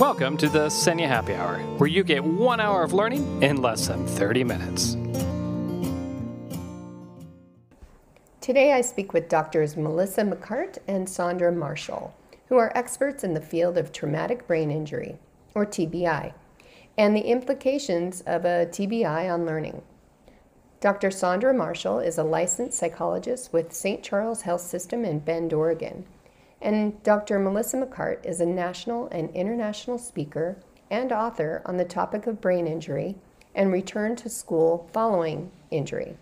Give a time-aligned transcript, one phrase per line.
[0.00, 3.86] Welcome to the SENIA Happy Hour, where you get one hour of learning in less
[3.86, 4.96] than 30 minutes.
[8.40, 12.16] Today I speak with doctors Melissa McCart and Sandra Marshall,
[12.48, 15.18] who are experts in the field of traumatic brain injury,
[15.54, 16.32] or TBI,
[16.96, 19.82] and the implications of a TBI on learning.
[20.80, 21.10] Dr.
[21.10, 24.02] Sandra Marshall is a licensed psychologist with St.
[24.02, 26.06] Charles Health System in Bend, Oregon
[26.60, 27.38] and Dr.
[27.38, 30.58] Melissa McCart is a national and international speaker
[30.90, 33.16] and author on the topic of brain injury
[33.54, 36.16] and return to school following injury.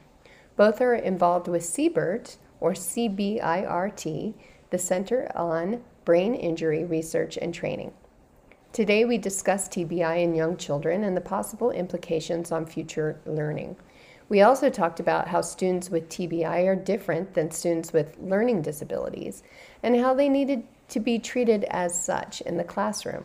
[0.56, 4.34] Both are involved with CBIRT, or CBIRT,
[4.70, 7.92] the Center on Brain Injury Research and Training.
[8.72, 13.76] Today we discuss TBI in young children and the possible implications on future learning.
[14.28, 19.42] We also talked about how students with TBI are different than students with learning disabilities
[19.82, 23.24] and how they needed to be treated as such in the classroom.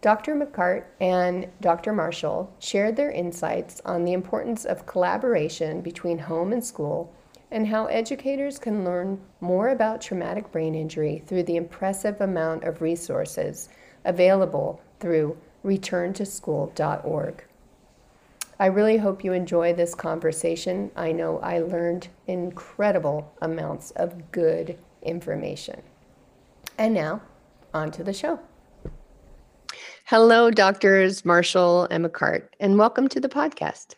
[0.00, 0.34] Dr.
[0.34, 1.92] McCart and Dr.
[1.92, 7.12] Marshall shared their insights on the importance of collaboration between home and school
[7.50, 12.82] and how educators can learn more about traumatic brain injury through the impressive amount of
[12.82, 13.68] resources
[14.04, 17.44] available through returntoschool.org.
[18.60, 20.92] I really hope you enjoy this conversation.
[20.94, 25.82] I know I learned incredible amounts of good information.
[26.78, 27.20] And now,
[27.72, 28.38] on to the show.
[30.04, 33.94] Hello, doctors Marshall and McCart, and welcome to the podcast.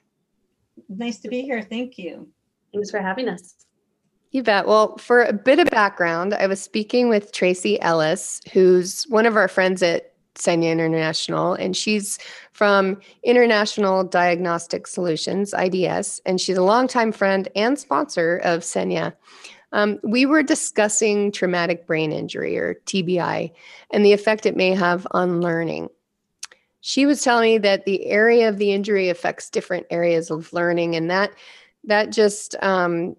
[0.88, 1.60] Nice to be here.
[1.60, 2.26] Thank you.
[2.72, 3.66] Thanks for having us.
[4.30, 4.66] You bet.
[4.66, 9.36] Well, for a bit of background, I was speaking with Tracy Ellis, who's one of
[9.36, 12.18] our friends at SENIA International, and she's
[12.52, 19.14] from International Diagnostic Solutions, IDS, and she's a longtime friend and sponsor of SENIA.
[19.72, 23.52] Um, we were discussing traumatic brain injury or TBI
[23.90, 25.88] and the effect it may have on learning.
[26.80, 30.94] She was telling me that the area of the injury affects different areas of learning,
[30.94, 31.32] and that
[31.82, 33.16] that just um,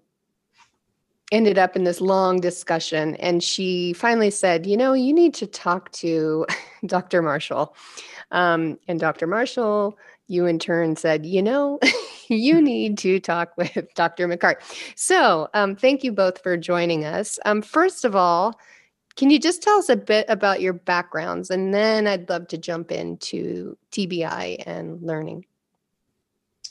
[1.30, 3.16] ended up in this long discussion.
[3.16, 6.46] And she finally said, You know, you need to talk to
[6.86, 7.22] Dr.
[7.22, 7.74] Marshall.
[8.30, 9.26] Um, and Dr.
[9.26, 11.78] Marshall, you in turn said, You know,
[12.28, 14.28] you need to talk with Dr.
[14.28, 14.56] McCart.
[14.96, 17.38] So, um, thank you both for joining us.
[17.44, 18.58] Um, first of all,
[19.16, 21.50] can you just tell us a bit about your backgrounds?
[21.50, 25.44] And then I'd love to jump into TBI and learning.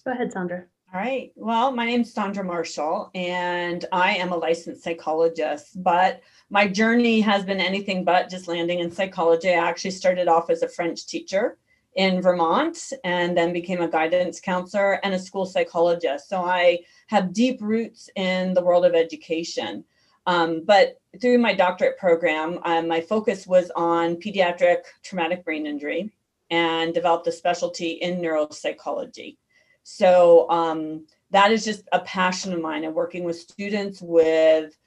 [0.06, 0.64] Go ahead, Sandra.
[0.94, 1.34] All right.
[1.36, 5.84] Well, my name is Sandra Marshall, and I am a licensed psychologist.
[5.84, 9.50] But my journey has been anything but just landing in psychology.
[9.50, 11.58] I actually started off as a French teacher
[11.96, 16.30] in Vermont and then became a guidance counselor and a school psychologist.
[16.30, 19.84] So I have deep roots in the world of education.
[20.26, 26.14] Um, but through my doctorate program, um, my focus was on pediatric traumatic brain injury
[26.50, 29.36] and developed a specialty in neuropsychology.
[29.90, 34.78] So um, that is just a passion of mine and working with students with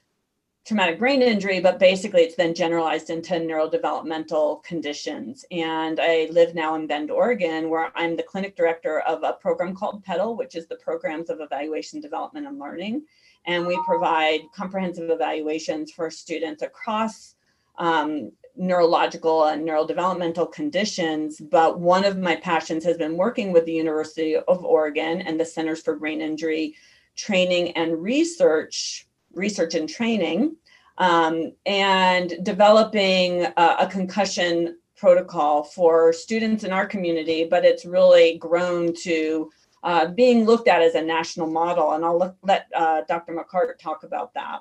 [0.63, 5.43] traumatic brain injury, but basically it's then generalized into neurodevelopmental conditions.
[5.49, 9.75] And I live now in Bend, Oregon, where I'm the clinic director of a program
[9.75, 13.01] called PEDAL, which is the Programs of Evaluation, Development, and Learning.
[13.47, 17.33] And we provide comprehensive evaluations for students across
[17.79, 23.73] um, neurological and neurodevelopmental conditions, but one of my passions has been working with the
[23.73, 26.75] University of Oregon and the Centers for Brain Injury
[27.15, 30.55] Training and Research, research and training,
[30.97, 38.37] um, and developing a, a concussion protocol for students in our community, but it's really
[38.37, 39.49] grown to
[39.83, 41.93] uh, being looked at as a national model.
[41.93, 43.33] And I'll look, let uh, Dr.
[43.33, 44.59] McCart talk about that.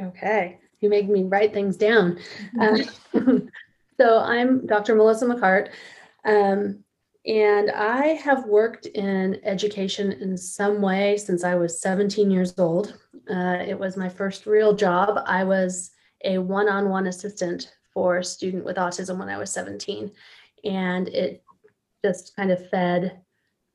[0.00, 2.18] Okay you make me write things down.
[2.60, 2.78] Uh,
[4.00, 4.94] so I'm Dr.
[4.94, 5.70] Melissa McCart,
[6.24, 6.84] um,
[7.26, 12.98] and I have worked in education in some way since I was 17 years old.
[13.28, 15.18] Uh, it was my first real job.
[15.26, 15.90] I was
[16.24, 20.10] a one-on-one assistant for a student with autism when I was 17,
[20.64, 21.42] and it
[22.04, 23.20] just kind of fed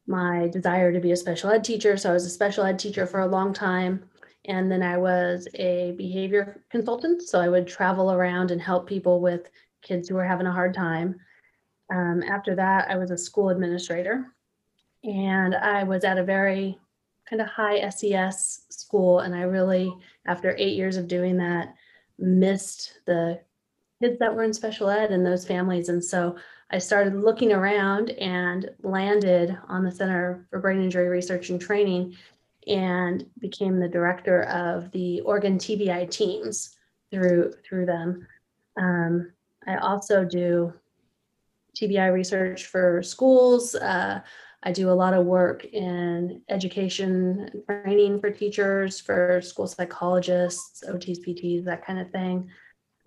[0.07, 1.98] my desire to be a special ed teacher.
[1.98, 4.03] So I was a special ed teacher for a long time.
[4.45, 7.21] And then I was a behavior consultant.
[7.21, 9.49] So I would travel around and help people with
[9.81, 11.19] kids who were having a hard time.
[11.93, 14.33] Um, after that, I was a school administrator.
[15.03, 16.79] And I was at a very
[17.29, 19.19] kind of high SES school.
[19.19, 19.93] And I really,
[20.25, 21.73] after eight years of doing that,
[22.17, 23.39] missed the
[24.01, 25.89] kids that were in special ed and those families.
[25.89, 26.35] And so
[26.71, 32.15] I started looking around and landed on the Center for Brain Injury Research and Training
[32.68, 36.75] and became the director of the Oregon TBI teams
[37.12, 38.28] through through them.
[38.78, 39.31] Um,
[39.68, 40.74] I also do
[41.80, 43.75] TBI research for schools.
[43.75, 44.22] Uh,
[44.63, 51.25] I do a lot of work in education training for teachers, for school psychologists, OTs,
[51.25, 52.50] PTs, that kind of thing.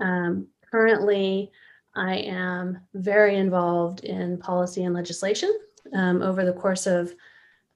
[0.00, 1.52] Um, currently,
[1.94, 5.52] I am very involved in policy and legislation.
[5.92, 7.14] Um, over the course of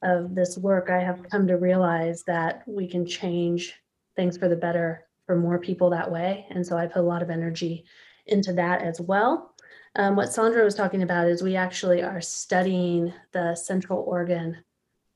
[0.02, 3.74] of this work, I have come to realize that we can change
[4.16, 6.46] things for the better for more people that way.
[6.50, 7.84] And so I put a lot of energy
[8.26, 9.54] into that as well.
[9.96, 14.56] Um, what Sandra was talking about is we actually are studying the Central Oregon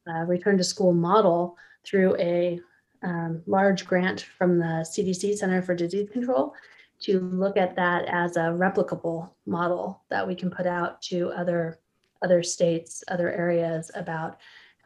[0.09, 2.61] uh, return to school model through a
[3.03, 6.55] um, large grant from the CDC Center for Disease Control
[7.01, 11.79] to look at that as a replicable model that we can put out to other
[12.23, 14.39] other states, other areas about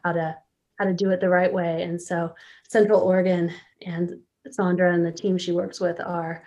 [0.07, 0.37] how to
[0.79, 1.83] how to do it the right way.
[1.83, 2.33] And so
[2.69, 3.51] Central Oregon
[3.85, 4.19] and
[4.49, 6.43] Sandra and the team she works with are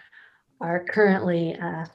[0.61, 1.87] are currently uh,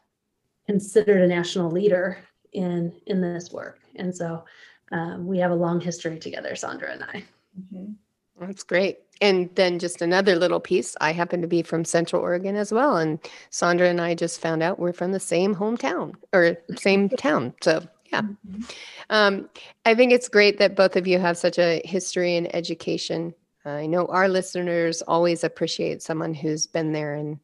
[0.66, 2.18] considered a national leader
[2.54, 3.80] in in this work.
[3.96, 4.44] And so
[4.92, 7.24] um, we have a long history together, Sandra and I.
[7.60, 7.96] Mhm.
[8.40, 9.00] That's great.
[9.22, 10.96] And then just another little piece.
[11.00, 12.98] I happen to be from Central Oregon as well.
[12.98, 13.18] And
[13.50, 17.54] Sandra and I just found out we're from the same hometown or same town.
[17.64, 18.22] So, yeah.
[18.50, 18.76] Mhm.
[19.10, 19.50] Um,
[19.86, 23.34] I think it's great that both of you have such a history in education.
[23.66, 27.40] I know our listeners always appreciate someone who's been there and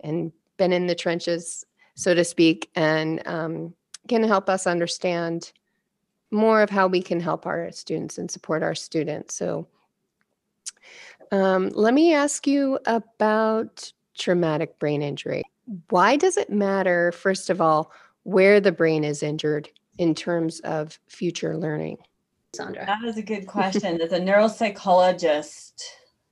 [0.00, 3.74] and been in the trenches, so to speak, and um,
[4.08, 5.52] can help us understand
[6.30, 9.34] more of how we can help our students and support our students.
[9.34, 9.66] So,
[11.32, 15.42] um, let me ask you about traumatic brain injury.
[15.90, 17.92] Why does it matter, first of all,
[18.22, 19.68] where the brain is injured
[19.98, 21.98] in terms of future learning?
[22.54, 22.86] Sandra.
[22.86, 24.00] That is a good question.
[24.00, 25.82] As a neuropsychologist,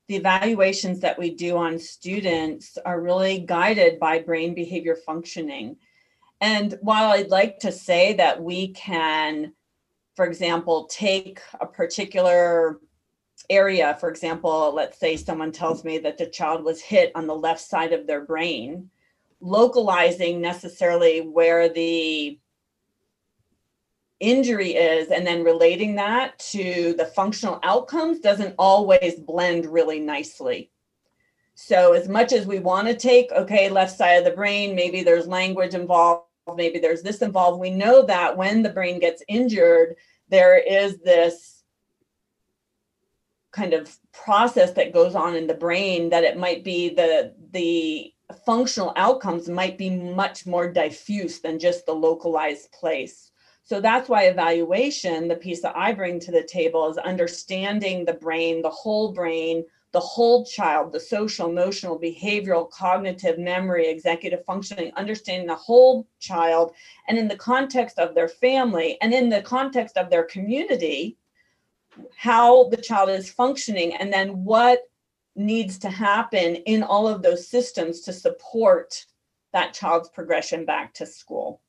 [0.09, 5.77] the evaluations that we do on students are really guided by brain behavior functioning.
[6.41, 9.53] And while I'd like to say that we can,
[10.15, 12.81] for example, take a particular
[13.51, 17.35] area, for example, let's say someone tells me that the child was hit on the
[17.35, 18.91] left side of their brain,
[19.41, 22.39] localizing necessarily where the
[24.21, 30.71] injury is and then relating that to the functional outcomes doesn't always blend really nicely.
[31.57, 35.03] So, as much as we want to take, okay, left side of the brain, maybe
[35.03, 36.27] there's language involved,
[36.57, 39.95] maybe there's this involved, we know that when the brain gets injured,
[40.29, 41.63] there is this
[43.53, 48.13] kind of process that goes on in the brain that it might be the the
[48.45, 53.31] functional outcomes might be much more diffuse than just the localized place
[53.65, 58.13] so that's why evaluation, the piece that I bring to the table, is understanding the
[58.13, 64.93] brain, the whole brain, the whole child, the social, emotional, behavioral, cognitive, memory, executive functioning,
[64.97, 66.75] understanding the whole child,
[67.09, 71.17] and in the context of their family and in the context of their community,
[72.17, 74.81] how the child is functioning, and then what
[75.37, 79.07] needs to happen in all of those systems to support
[79.55, 81.63] that child's progression back to school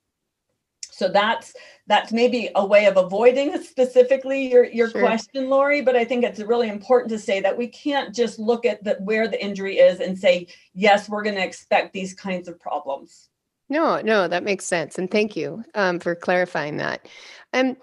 [0.95, 1.53] so that's
[1.87, 5.01] that's maybe a way of avoiding specifically your your Sure.
[5.01, 8.65] question lori but i think it's really important to say that we can't just look
[8.65, 12.47] at the, where the injury is and say yes we're going to expect these kinds
[12.47, 13.29] of problems
[13.67, 14.99] No, no, that makes sense.
[14.99, 17.07] And thank you um, for clarifying that.
[17.51, 17.77] Um,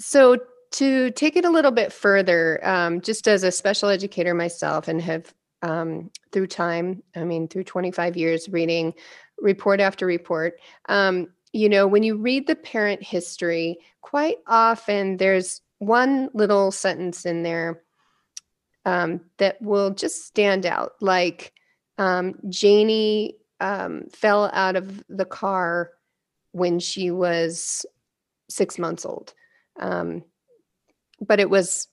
[0.00, 0.38] so,
[0.72, 5.00] to take it a little bit further, um, just as a special educator myself, and
[5.00, 5.32] have
[5.62, 8.92] um, through time, I mean, through 25 years reading
[9.38, 10.58] report after report,
[10.88, 17.24] um, you know, when you read the parent history, quite often there's one little sentence
[17.24, 17.84] in there
[18.84, 20.94] um, that will just stand out.
[21.00, 21.52] Like
[21.96, 25.92] um, Janie um, fell out of the car
[26.50, 27.86] when she was
[28.50, 29.32] six months old.
[29.78, 30.24] Um,
[31.20, 31.86] but it was,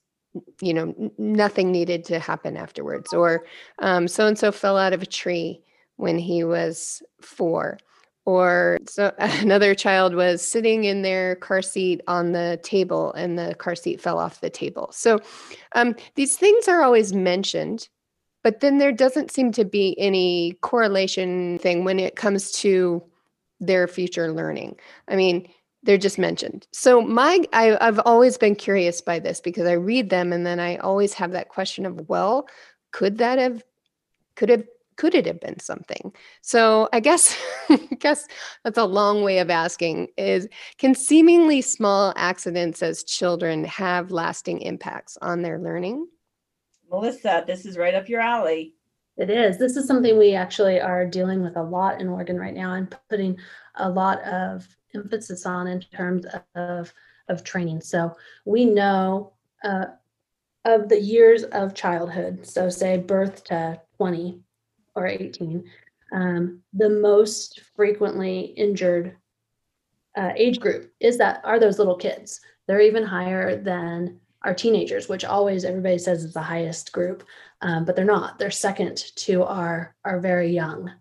[0.59, 3.13] you know, nothing needed to happen afterwards.
[3.13, 3.45] Or
[3.79, 5.61] so and so fell out of a tree
[5.97, 7.77] when he was four.
[8.25, 13.55] Or so another child was sitting in their car seat on the table and the
[13.55, 14.89] car seat fell off the table.
[14.91, 15.19] So
[15.73, 17.89] um, these things are always mentioned,
[18.43, 23.03] but then there doesn't seem to be any correlation thing when it comes to
[23.59, 24.77] their future learning.
[25.07, 25.47] I mean,
[25.83, 26.67] they're just mentioned.
[26.71, 30.59] So my I, I've always been curious by this because I read them and then
[30.59, 32.47] I always have that question of, well,
[32.91, 33.63] could that have
[34.35, 34.63] could have
[34.97, 36.13] could it have been something?
[36.41, 37.37] So I guess
[37.69, 38.27] I guess
[38.63, 44.61] that's a long way of asking is can seemingly small accidents as children have lasting
[44.61, 46.07] impacts on their learning?
[46.91, 48.75] melissa this is right up your alley
[49.17, 49.57] It is.
[49.57, 52.95] This is something we actually are dealing with a lot in Oregon right now and
[53.09, 53.37] putting
[53.75, 56.93] a lot of emphasis on in terms of,
[57.27, 57.81] of training.
[57.81, 59.33] So we know
[59.63, 59.85] uh,
[60.65, 64.41] of the years of childhood, so say birth to 20
[64.95, 65.63] or 18,
[66.13, 69.15] um, the most frequently injured
[70.17, 72.41] uh, age group is that are those little kids.
[72.67, 77.23] They're even higher than our teenagers, which always everybody says is the highest group,
[77.61, 78.39] um, but they're not.
[78.39, 80.91] They're second to our our very young,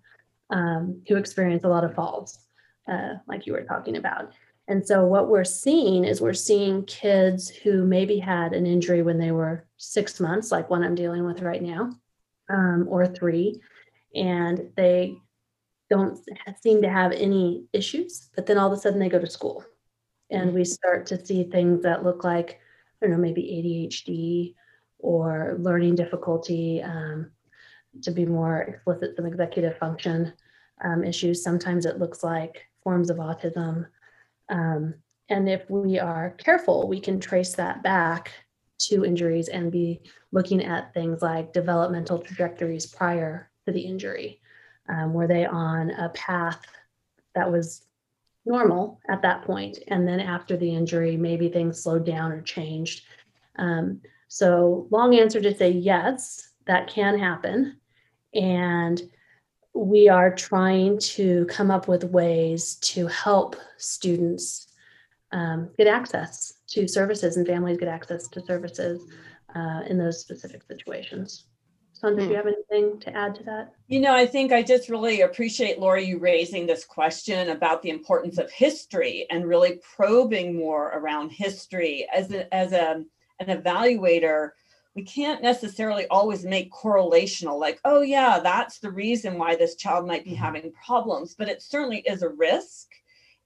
[0.51, 2.39] um, who experience a lot of falls,
[2.89, 4.33] uh, like you were talking about.
[4.69, 9.19] And so what we're seeing is we're seeing kids who maybe had an injury when
[9.19, 11.91] they were six months, like one I'm dealing with right now,
[12.49, 13.61] um, or three,
[14.15, 15.17] and they
[15.89, 16.19] don't
[16.61, 19.65] seem to have any issues, but then all of a sudden they go to school
[20.31, 22.61] and we start to see things that look like,
[23.03, 24.55] I don't know, maybe ADHD
[24.99, 27.31] or learning difficulty, um,
[28.03, 30.33] to be more explicit, some executive function
[30.85, 31.43] um, issues.
[31.43, 33.87] Sometimes it looks like forms of autism.
[34.49, 34.95] Um,
[35.29, 38.33] and if we are careful, we can trace that back
[38.79, 40.01] to injuries and be
[40.33, 44.41] looking at things like developmental trajectories prior to the injury.
[44.89, 46.61] Um, were they on a path
[47.35, 47.85] that was
[48.45, 49.79] normal at that point?
[49.89, 53.05] And then after the injury, maybe things slowed down or changed.
[53.57, 57.79] Um, so, long answer to say yes, that can happen.
[58.35, 59.03] And
[59.75, 64.69] we are trying to come up with ways to help students
[65.33, 69.07] um, get access to services and families get access to services
[69.55, 71.45] uh, in those specific situations.
[72.01, 72.37] Sandra, do you hmm.
[72.37, 73.75] have anything to add to that?
[73.89, 77.91] You know, I think I just really appreciate Lori you raising this question about the
[77.91, 83.05] importance of history and really probing more around history as a, as a
[83.41, 84.51] an evaluator.
[84.95, 90.07] We can't necessarily always make correlational, like, oh yeah, that's the reason why this child
[90.07, 92.89] might be having problems, but it certainly is a risk.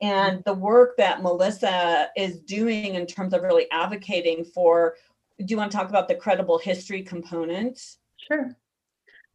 [0.00, 4.94] And the work that Melissa is doing in terms of really advocating for,
[5.38, 7.80] do you want to talk about the credible history component?
[8.26, 8.56] Sure.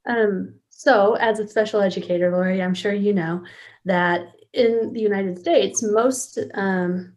[0.08, 3.44] Um, so, as a special educator, Lori, I'm sure you know
[3.86, 7.14] that in the United States, most um,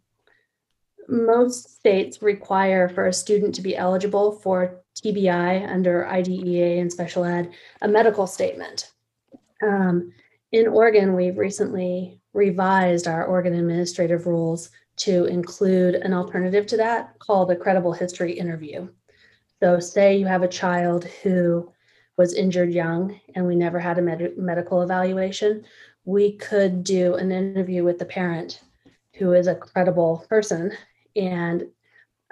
[1.08, 7.24] most states require for a student to be eligible for TBI under IDEA and special
[7.24, 8.92] ed a medical statement.
[9.62, 10.12] Um,
[10.52, 17.18] in Oregon, we've recently revised our Oregon administrative rules to include an alternative to that
[17.18, 18.88] called a credible history interview.
[19.62, 21.70] So, say you have a child who
[22.16, 25.64] was injured young and we never had a med- medical evaluation,
[26.04, 28.60] we could do an interview with the parent
[29.14, 30.72] who is a credible person
[31.14, 31.68] and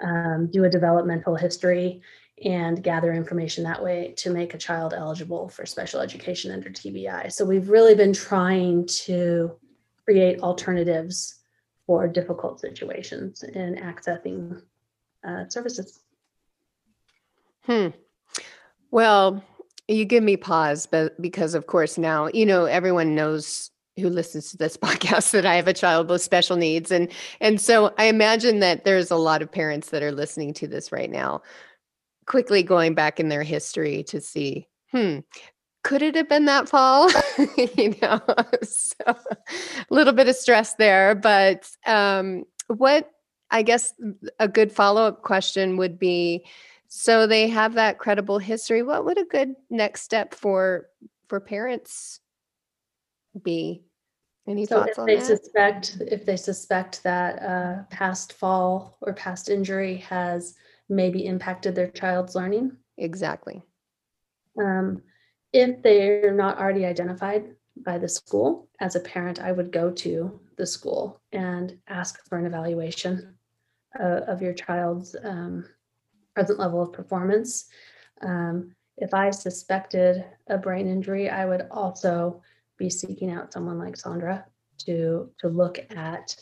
[0.03, 2.01] um, do a developmental history
[2.43, 7.31] and gather information that way to make a child eligible for special education under TBI.
[7.31, 9.55] So we've really been trying to
[10.03, 11.39] create alternatives
[11.87, 14.61] for difficult situations in accessing
[15.25, 16.00] uh, services.
[17.65, 17.87] Hmm.
[18.91, 19.43] Well,
[19.87, 24.51] you give me pause, but because of course now, you know, everyone knows who listens
[24.51, 26.91] to this podcast that I have a child with special needs.
[26.91, 30.67] And and so I imagine that there's a lot of parents that are listening to
[30.67, 31.41] this right now,
[32.25, 35.19] quickly going back in their history to see, hmm,
[35.83, 37.09] could it have been that fall?
[37.77, 38.21] you know,
[38.63, 39.15] so a
[39.89, 41.15] little bit of stress there.
[41.15, 43.09] But um, what
[43.49, 43.93] I guess
[44.39, 46.45] a good follow-up question would be
[46.93, 48.83] so they have that credible history.
[48.83, 50.87] What would a good next step for
[51.29, 52.19] for parents
[53.41, 53.85] be?
[54.45, 55.25] Any so thoughts if they that?
[55.25, 60.55] suspect if they suspect that uh, past fall or past injury has
[60.89, 62.75] maybe impacted their child's learning?
[62.97, 63.63] Exactly.
[64.59, 65.01] Um,
[65.53, 67.55] if they're not already identified
[67.85, 72.37] by the school, as a parent, I would go to the school and ask for
[72.37, 73.37] an evaluation
[73.97, 75.63] uh, of your child's um,
[76.35, 77.65] present level of performance.
[78.21, 82.41] Um, if I suspected a brain injury, I would also
[82.77, 84.45] be seeking out someone like Sandra
[84.85, 86.35] to to look at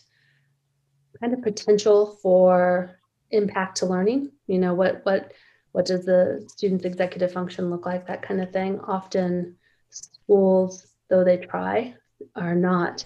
[1.19, 2.99] kind of potential for
[3.31, 4.31] impact to learning.
[4.47, 5.33] You know, what what
[5.71, 8.07] what does the student's executive function look like?
[8.07, 8.79] That kind of thing.
[8.79, 9.55] Often
[9.89, 11.95] schools, though they try,
[12.35, 13.05] are not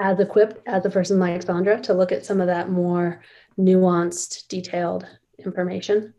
[0.00, 3.22] as equipped as a person like Sandra to look at some of that more
[3.58, 5.06] nuanced, detailed
[5.38, 6.14] information.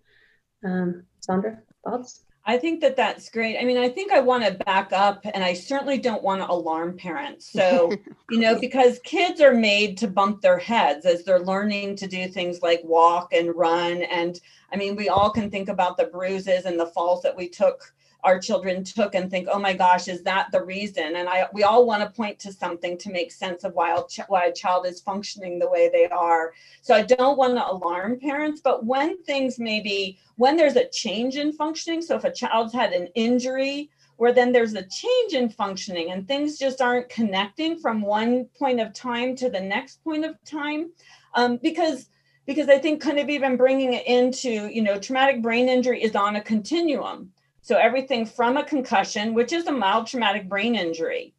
[0.63, 2.22] Um, Sandra, thoughts?
[2.46, 3.58] I think that that's great.
[3.58, 6.51] I mean, I think I want to back up and I certainly don't want to
[6.51, 7.50] alarm parents.
[7.50, 7.91] So,
[8.29, 12.27] you know, because kids are made to bump their heads as they're learning to do
[12.27, 14.03] things like walk and run.
[14.03, 14.39] And
[14.74, 17.93] I mean, we all can think about the bruises and the falls that we took
[18.23, 21.17] our children took and think, oh my gosh, is that the reason?
[21.17, 24.23] And I we all want to point to something to make sense of why a,
[24.27, 26.53] why a child is functioning the way they are.
[26.81, 31.35] So I don't want to alarm parents, but when things maybe when there's a change
[31.35, 35.49] in functioning, so if a child's had an injury where then there's a change in
[35.49, 40.23] functioning and things just aren't connecting from one point of time to the next point
[40.23, 40.91] of time,
[41.35, 42.07] um, because
[42.45, 46.15] because I think kind of even bringing it into, you know, traumatic brain injury is
[46.15, 47.32] on a continuum.
[47.63, 51.34] So everything from a concussion, which is a mild traumatic brain injury,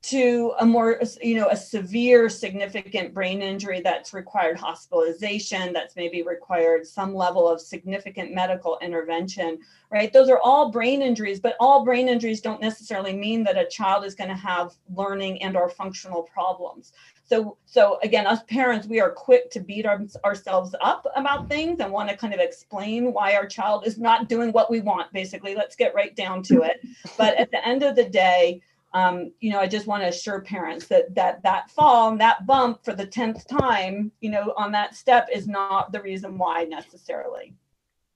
[0.00, 6.22] to a more, you know, a severe significant brain injury that's required hospitalization, that's maybe
[6.22, 9.58] required some level of significant medical intervention,
[9.90, 10.12] right?
[10.12, 14.04] Those are all brain injuries, but all brain injuries don't necessarily mean that a child
[14.04, 16.92] is going to have learning and or functional problems.
[17.28, 21.78] So, so again, us parents, we are quick to beat our, ourselves up about things
[21.80, 25.12] and want to kind of explain why our child is not doing what we want.
[25.12, 26.80] Basically, let's get right down to it.
[27.18, 28.62] But at the end of the day,
[28.94, 32.46] um, you know, I just want to assure parents that that that fall and that
[32.46, 36.64] bump for the tenth time, you know, on that step is not the reason why
[36.64, 37.54] necessarily.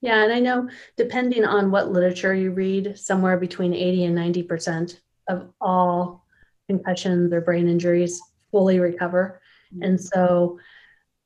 [0.01, 4.99] Yeah, and I know depending on what literature you read, somewhere between 80 and 90%
[5.29, 6.25] of all
[6.67, 8.19] concussions or brain injuries
[8.53, 9.41] fully recover.
[9.75, 9.83] Mm-hmm.
[9.83, 10.61] And so,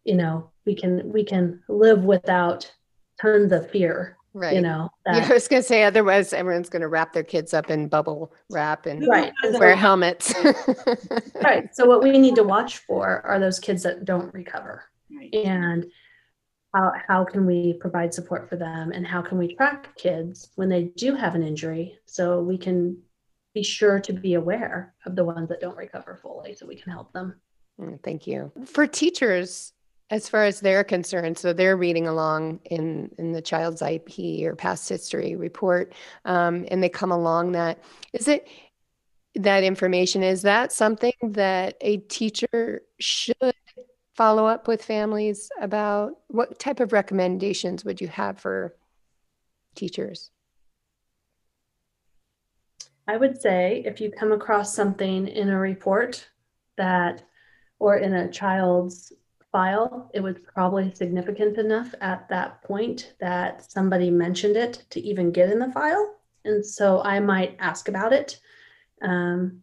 [0.04, 2.72] you know, we can we can live without
[3.20, 4.16] tons of fear.
[4.32, 4.54] Right.
[4.54, 7.70] You know, that, yeah, I was gonna say otherwise everyone's gonna wrap their kids up
[7.70, 9.32] in bubble wrap and right.
[9.54, 10.34] wear helmets.
[11.42, 11.74] right.
[11.74, 14.84] So what we need to watch for are those kids that don't recover.
[15.10, 15.34] Right.
[15.34, 15.86] And
[16.74, 20.68] how, how can we provide support for them and how can we track kids when
[20.68, 22.98] they do have an injury so we can
[23.56, 26.92] be sure to be aware of the ones that don't recover fully so we can
[26.92, 27.34] help them.
[27.80, 28.52] Mm, thank you.
[28.66, 29.72] For teachers,
[30.10, 34.54] as far as they're concerned, so they're reading along in, in the child's IEP or
[34.54, 35.94] past history report,
[36.26, 37.82] um, and they come along that,
[38.12, 38.46] is it
[39.36, 43.54] that information, is that something that a teacher should
[44.14, 46.12] follow up with families about?
[46.28, 48.76] What type of recommendations would you have for
[49.74, 50.30] teachers?
[53.08, 56.28] I would say if you come across something in a report
[56.76, 57.22] that,
[57.78, 59.12] or in a child's
[59.52, 65.30] file, it was probably significant enough at that point that somebody mentioned it to even
[65.30, 66.16] get in the file.
[66.44, 68.40] And so I might ask about it.
[69.02, 69.62] Um,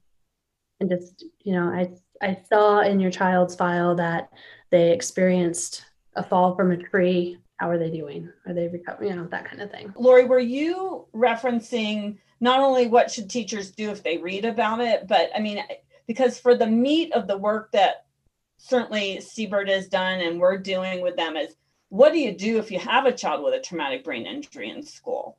[0.79, 4.29] and just, you know, I, I saw in your child's file that
[4.69, 7.37] they experienced a fall from a tree.
[7.57, 8.29] How are they doing?
[8.45, 9.09] Are they recovering?
[9.09, 9.93] You know, that kind of thing.
[9.95, 15.07] Lori, were you referencing not only what should teachers do if they read about it,
[15.07, 15.63] but I mean,
[16.07, 18.05] because for the meat of the work that
[18.57, 21.55] certainly CBIRT has done and we're doing with them is
[21.89, 24.81] what do you do if you have a child with a traumatic brain injury in
[24.81, 25.37] school?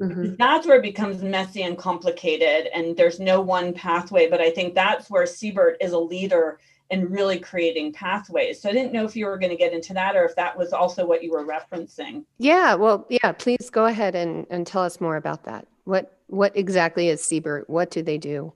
[0.00, 0.34] Mm-hmm.
[0.38, 4.28] That's where it becomes messy and complicated, and there's no one pathway.
[4.28, 6.58] But I think that's where CBIRT is a leader
[6.90, 8.60] in really creating pathways.
[8.60, 10.56] So I didn't know if you were going to get into that or if that
[10.56, 12.24] was also what you were referencing.
[12.38, 15.66] Yeah, well, yeah, please go ahead and, and tell us more about that.
[15.84, 17.64] What what exactly is CBIRT?
[17.68, 18.54] What do they do,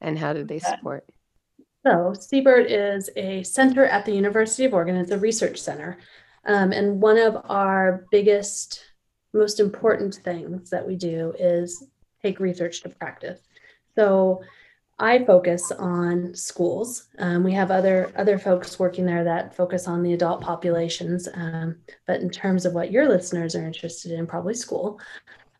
[0.00, 1.04] and how do they support?
[1.86, 4.96] So CBIRT is a center at the University of Oregon.
[4.96, 5.98] It's a research center,
[6.46, 8.82] um, and one of our biggest,
[9.34, 11.84] most important things that we do is
[12.22, 13.40] take research to practice.
[13.94, 14.42] So
[15.00, 17.08] I focus on schools.
[17.18, 21.26] Um, we have other other folks working there that focus on the adult populations.
[21.32, 25.00] Um, but in terms of what your listeners are interested in, probably school.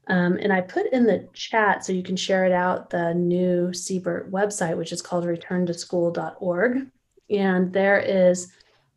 [0.09, 3.69] Um, and I put in the chat so you can share it out the new
[3.69, 6.89] CBIRT website, which is called returntoschool.org.
[7.31, 8.53] And there is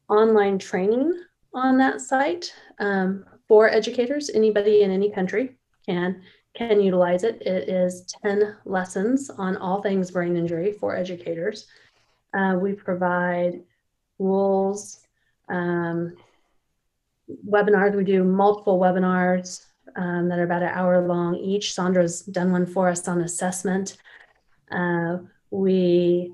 [0.09, 1.13] online training
[1.53, 4.29] on that site um, for educators.
[4.29, 6.21] Anybody in any country can
[6.53, 7.41] can utilize it.
[7.41, 11.67] It is 10 lessons on all things brain injury for educators.
[12.33, 13.61] Uh, we provide
[14.19, 14.99] rules,
[15.49, 16.15] um,
[17.47, 17.95] webinars.
[17.95, 21.73] We do multiple webinars um, that are about an hour long each.
[21.73, 23.97] Sandra's done one for us on assessment.
[24.71, 25.17] Uh,
[25.51, 26.33] we,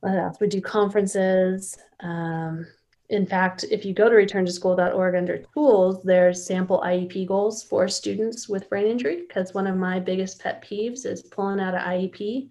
[0.00, 0.38] what else?
[0.40, 1.76] We do conferences.
[2.00, 2.66] Um,
[3.08, 8.48] in fact, if you go to returntoschool.org under tools, there's sample IEP goals for students
[8.48, 9.24] with brain injury.
[9.26, 12.50] Because one of my biggest pet peeves is pulling out an IEP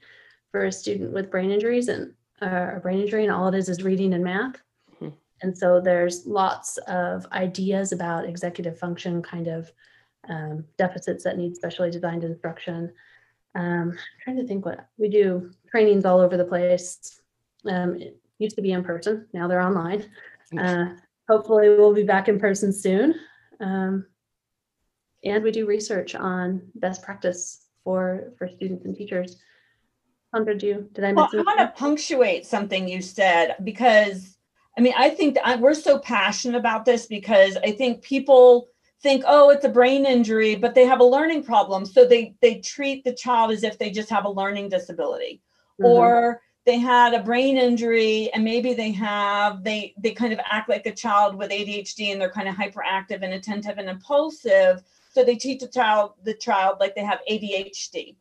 [0.51, 3.67] for a student with brain injuries and uh, a brain injury, and all it is
[3.67, 4.55] is reading and math.
[4.95, 5.09] Mm-hmm.
[5.41, 9.71] And so there's lots of ideas about executive function kind of
[10.29, 12.93] um, deficits that need specially designed instruction.
[13.55, 17.21] Um, I'm trying to think what we do trainings all over the place.
[17.65, 20.05] Um, it used to be in person, now they're online.
[20.57, 20.85] Uh,
[21.27, 23.15] hopefully, we'll be back in person soon.
[23.59, 24.05] Um,
[25.23, 29.37] and we do research on best practice for for students and teachers.
[30.33, 34.37] Sandra, do you, did I Well, miss I want to punctuate something you said because
[34.77, 38.67] I mean, I think I, we're so passionate about this because I think people
[39.01, 41.85] think, oh, it's a brain injury, but they have a learning problem.
[41.85, 45.41] So they they treat the child as if they just have a learning disability.
[45.81, 45.85] Mhm.
[45.85, 50.67] Or they had a brain injury and maybe they have they they kind of act
[50.67, 54.81] like a child with ADHD and they're kind of hyperactive and attentive and impulsive.
[55.11, 58.15] So they teach the child the child like they have ADHD.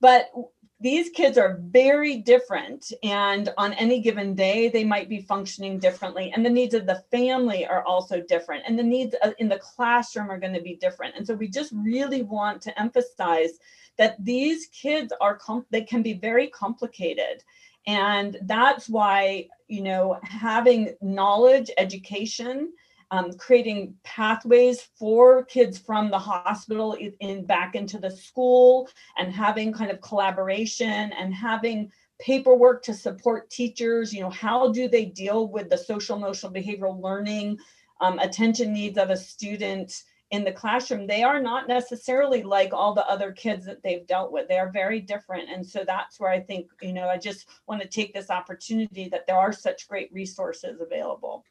[0.00, 0.30] But
[0.78, 6.32] these kids are very different and on any given day they might be functioning differently
[6.34, 9.58] and the needs of the family are also different and the needs uh, in the
[9.58, 13.52] classroom are going to be different and so we just really want to emphasize
[13.96, 17.42] that these kids are com- they can be very complicated
[17.86, 22.72] and that's why you know having knowledge education
[23.12, 29.72] um, creating pathways for kids from the hospital in, back into the school and having
[29.72, 35.48] kind of collaboration and having paperwork to support teachers you know how do they deal
[35.48, 37.58] with the social emotional behavioral learning
[38.00, 42.92] um, attention needs of a student in the classroom they are not necessarily like all
[42.94, 46.30] the other kids that they've dealt with they are very different and so that's where
[46.30, 49.88] i think you know i just want to take this opportunity that there are such
[49.88, 51.44] great resources available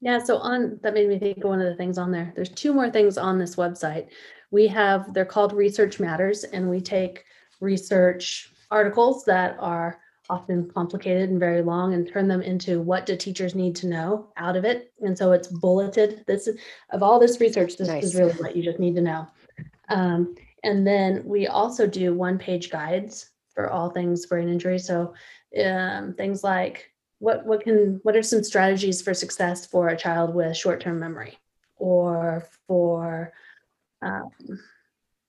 [0.00, 2.32] Yeah, so on that made me think of one of the things on there.
[2.34, 4.08] There's two more things on this website.
[4.50, 7.24] We have, they're called Research Matters, and we take
[7.60, 9.99] research articles that are
[10.30, 14.28] often complicated and very long and turn them into what do teachers need to know
[14.36, 14.92] out of it.
[15.00, 16.24] And so it's bulleted.
[16.26, 16.48] This
[16.90, 18.04] of all this research, this Nice.
[18.04, 19.26] is really what you just need to know.
[19.88, 24.78] Um, and then we also do one page guides for all things brain injury.
[24.78, 25.14] So
[25.64, 30.34] um, things like what what can what are some strategies for success for a child
[30.34, 31.38] with short-term memory
[31.76, 33.32] or for
[34.02, 34.30] um,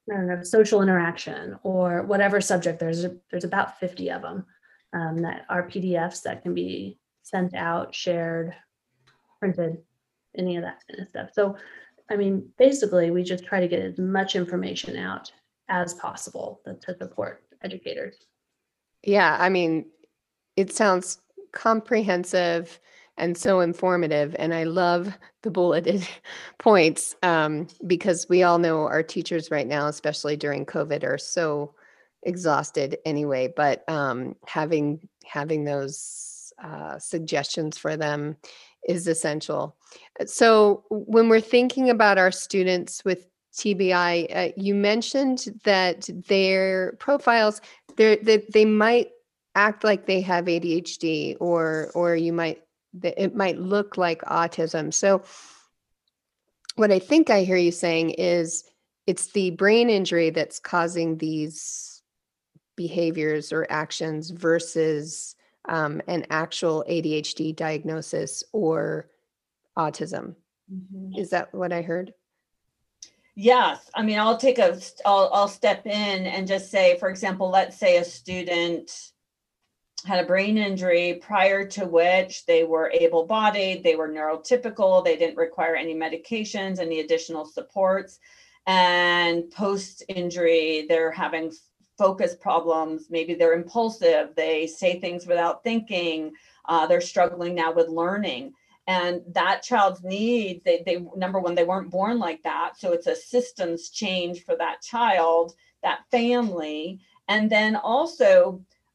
[0.10, 4.46] I don't know social interaction or whatever subject there's there's about 50 of them
[4.94, 8.54] um, that are PDFs that can be sent out shared
[9.40, 9.78] printed
[10.38, 11.30] any of that kind of stuff.
[11.34, 11.56] So
[12.10, 15.32] I mean basically we just try to get as much information out
[15.70, 18.18] as possible to support educators.
[19.04, 19.86] Yeah, I mean,
[20.56, 21.20] it sounds
[21.54, 22.80] comprehensive
[23.18, 26.08] and so informative, and I love the bulleted
[26.60, 31.74] points um, because we all know our teachers right now, especially during COVID, are so
[32.24, 33.52] exhausted anyway.
[33.56, 38.38] But um, having having those uh, suggestions for them
[38.88, 39.76] is essential.
[40.20, 46.94] Uh, So when we're thinking about our students with TBI, uh, you mentioned that their
[47.00, 47.62] profiles,
[47.98, 49.10] they they they might
[49.56, 52.62] act like they have ADHD, or or you might
[53.04, 54.94] it might look like autism.
[54.94, 55.24] So
[56.76, 58.64] what I think I hear you saying is
[59.08, 61.91] it's the brain injury that's causing these
[62.82, 65.36] behaviors or actions versus
[65.70, 69.08] um, an actual ADHD diagnosis or
[69.78, 70.34] autism.
[71.16, 72.14] Is that what I heard?
[73.36, 77.52] Yes, I mean, I'll take a, I'll, I'll step in and just say, for example,
[77.52, 78.90] let's say a student
[80.04, 85.38] had a brain injury prior to which they were able-bodied, they were neurotypical, they didn't
[85.38, 88.18] require any medications, any additional supports.
[88.66, 91.52] And post-injury, they're having
[92.04, 96.18] focus problems, maybe they're impulsive, they say things without thinking,
[96.72, 98.44] uh, they're struggling now with learning.
[98.88, 102.70] And that child's needs they, they number one they weren't born like that.
[102.82, 105.46] So it's a systems change for that child
[105.84, 106.82] that family.
[107.28, 108.34] And then also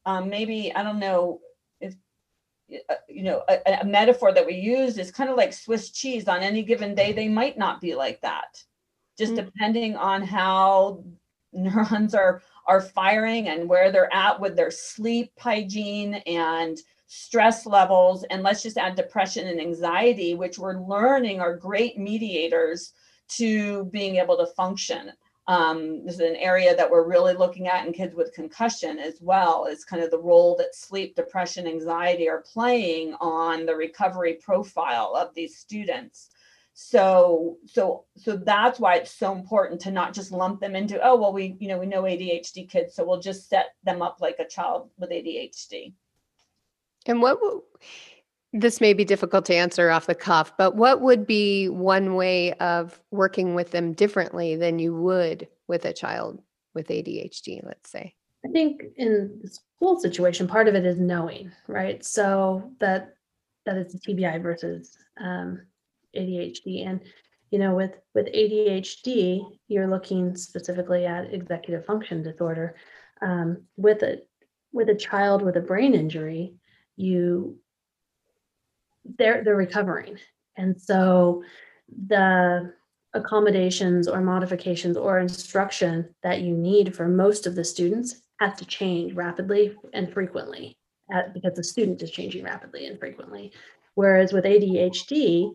[0.09, 1.21] um, maybe i don't know
[1.85, 1.93] if
[2.89, 6.27] uh, you know a, a metaphor that we use is kind of like swiss cheese.
[6.27, 8.51] On any given day they might not be like that.
[9.21, 9.45] Just Mm.
[9.45, 11.03] depending on how
[11.65, 16.77] neurons are are firing and where they're at with their sleep hygiene and
[17.07, 22.93] stress levels and let's just add depression and anxiety which we're learning are great mediators
[23.29, 25.11] to being able to function.
[25.47, 29.21] Um, this is an area that we're really looking at in kids with concussion as
[29.21, 34.33] well is kind of the role that sleep depression anxiety are playing on the recovery
[34.33, 36.31] profile of these students
[36.79, 41.15] so so so that's why it's so important to not just lump them into oh
[41.15, 44.35] well we you know we know adhd kids so we'll just set them up like
[44.37, 45.91] a child with adhd
[47.07, 47.63] And what w-
[48.53, 52.53] this may be difficult to answer off the cuff, but what would be one way
[52.53, 56.41] of working with them differently than you would with a child
[56.75, 58.13] with ADHD, let's say?
[58.45, 62.05] I think in the school situation, part of it is knowing, right?
[62.05, 63.15] So that
[63.65, 65.61] that it's a TBI versus um,
[66.15, 67.01] ADHD, and
[67.51, 72.75] you know, with with ADHD, you're looking specifically at executive function disorder.
[73.21, 74.21] Um, with a
[74.71, 76.55] with a child with a brain injury,
[76.95, 77.57] you
[79.17, 80.17] they're they're recovering,
[80.57, 81.43] and so
[82.07, 82.73] the
[83.13, 88.65] accommodations or modifications or instruction that you need for most of the students has to
[88.65, 90.77] change rapidly and frequently
[91.11, 93.51] at, because the student is changing rapidly and frequently.
[93.95, 95.51] Whereas with ADHD,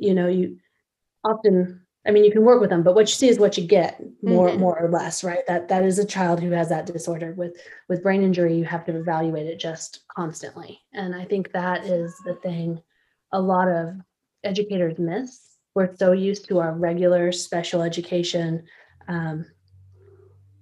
[0.00, 0.58] you know, you
[1.24, 3.66] often, I mean, you can work with them, but what you see is what you
[3.66, 4.58] get, more Mhm.
[4.58, 5.46] more or less, right?
[5.46, 7.32] That that is a child who has that disorder.
[7.36, 7.56] With
[7.88, 12.16] with brain injury, you have to evaluate it just constantly, and I think that is
[12.24, 12.82] the thing
[13.32, 13.94] a lot of
[14.44, 15.58] educators miss.
[15.74, 18.64] We're so used to our regular special education
[19.08, 19.44] um,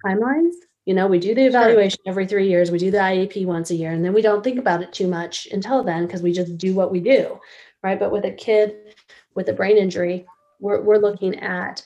[0.04, 0.54] timelines.
[0.84, 3.74] You know, we do the evaluation every three years, we do the IEP once a
[3.74, 6.56] year, and then we don't think about it too much until then because we just
[6.58, 7.38] do what we do,
[7.82, 7.98] right?
[7.98, 8.94] But with a kid
[9.34, 10.26] with a brain injury,
[10.60, 11.84] we're, we're looking at,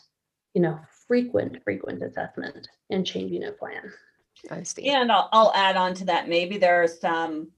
[0.54, 3.92] you know, frequent, frequent assessment and changing a plan.
[4.50, 4.88] I see.
[4.88, 6.28] And I'll, I'll add on to that.
[6.28, 7.48] Maybe there are some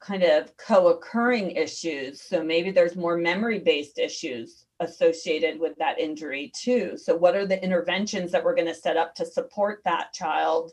[0.00, 2.22] kind of co-occurring issues.
[2.22, 6.96] So maybe there's more memory-based issues associated with that injury too.
[6.96, 10.72] So what are the interventions that we're going to set up to support that child?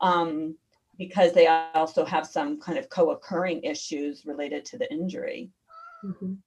[0.00, 0.56] Um,
[0.98, 5.50] because they also have some kind of co-occurring issues related to the injury.
[6.04, 6.38] Mhm.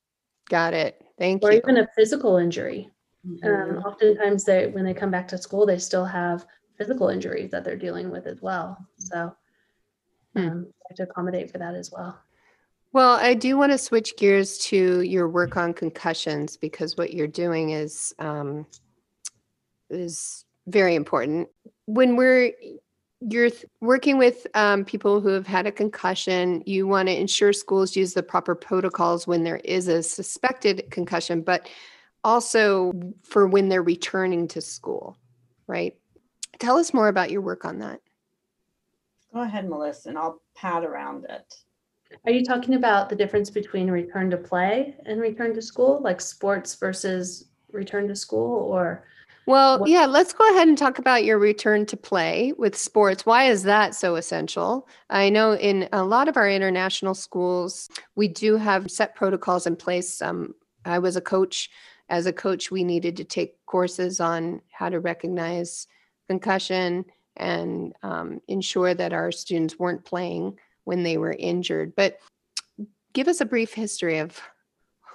[0.50, 1.02] Got it.
[1.18, 1.58] Thank Or you.
[1.60, 2.90] Or even a physical injury.
[3.28, 3.72] Mm-hmm.
[3.78, 6.46] Um, oftentimes they, when they come back to school, they still have
[6.78, 8.78] physical injuries that they're dealing with as well.
[8.98, 9.36] So
[10.36, 10.48] Hmm.
[10.48, 12.20] um, we have to accommodate for that as well.
[12.92, 17.28] Well, I do want to switch gears to your work on concussions because what you're
[17.28, 18.66] doing is um,
[19.90, 21.50] is very important.
[21.86, 22.54] When we're
[23.28, 27.54] you're th- working with um, people who have had a concussion, you want to ensure
[27.54, 31.68] schools use the proper protocols when there is a suspected concussion, but
[32.24, 32.92] also
[33.24, 35.18] for when they're returning to school,
[35.68, 35.96] right?
[36.60, 38.00] Tell us more about your work on that.
[39.34, 41.54] Go ahead, Melissa, and I'll pat around it.
[42.26, 46.22] Are you talking about the difference between return to play and return to school, like
[46.22, 49.06] sports versus return to school, or
[49.48, 53.26] Well, What- yeah, let's go ahead and talk about your return to play with sports.
[53.26, 54.88] Why is that so essential?
[55.10, 59.76] I know in a lot of our international schools, we do have set protocols in
[59.76, 60.22] place.
[60.22, 61.70] Um, I was a coach.
[62.10, 65.88] As a coach, we needed to take courses on how to recognize
[66.28, 67.06] concussion
[67.36, 71.94] and um, ensure that our students weren't playing when they were injured.
[71.96, 72.20] But
[73.14, 74.40] give us a brief history of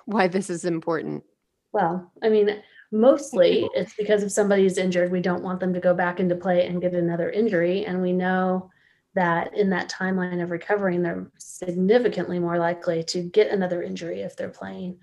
[0.07, 1.25] why this is important.
[1.73, 2.61] well, I mean,
[2.93, 6.67] mostly it's because if somebody's injured, we don't want them to go back into play
[6.67, 8.71] and get another injury, and we know
[9.15, 14.37] that in that timeline of recovering, they're significantly more likely to get another injury if
[14.37, 14.99] they're playing.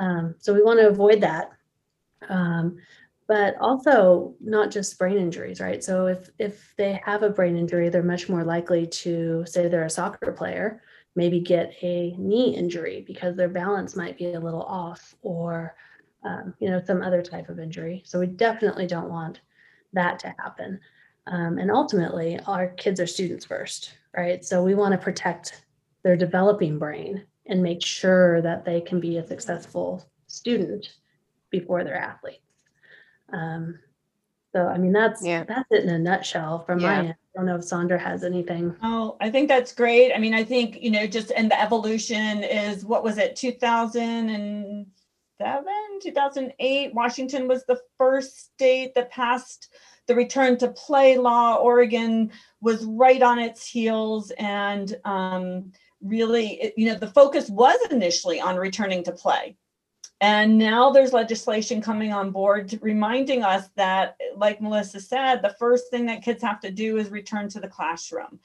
[0.00, 1.50] Um, so we want to avoid that.
[2.28, 2.76] Um,
[3.26, 5.84] but also not just brain injuries, right?
[5.84, 9.84] So if if they have a brain injury, they're much more likely to say they're
[9.84, 10.82] a soccer player,
[11.14, 15.76] maybe get a knee injury because their balance might be a little off, or
[16.24, 18.02] um, you know some other type of injury.
[18.04, 19.40] So we definitely don't want
[19.92, 20.80] that to happen.
[21.26, 24.44] Um, and ultimately, our kids are students first, right?
[24.44, 25.64] So we want to protect
[26.02, 30.94] their developing brain and make sure that they can be a successful student
[31.50, 32.38] before they're athletes.
[33.32, 33.78] Um,
[34.52, 35.44] so I mean that's Yeah.
[35.44, 37.08] that's it in a nutshell from my end.
[37.10, 38.74] I don't know if Sandra has anything.
[38.82, 40.12] Oh, I think that's great.
[40.12, 44.86] I mean, I think, you know, just and the evolution is what was it, 2007,
[46.02, 46.94] 2008?
[46.94, 49.72] Washington was the first state that passed
[50.06, 51.56] the return to play law.
[51.56, 54.32] Oregon was right on its heels.
[54.38, 55.72] And um,
[56.02, 59.56] really, it- you know, the focus was initially on returning to play.
[60.22, 65.90] And now there's legislation coming on board reminding us that, like Melissa said, the first
[65.90, 68.38] thing that kids have to do is return to the classroom.